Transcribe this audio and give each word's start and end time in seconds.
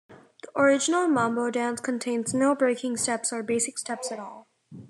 The 0.41 0.47
original 0.59 1.07
mambo 1.07 1.51
dance 1.51 1.79
contains 1.79 2.33
no 2.33 2.55
breaking 2.55 2.97
steps 2.97 3.31
or 3.31 3.43
basic 3.43 3.77
steps 3.77 4.11
at 4.11 4.17
all. 4.17 4.47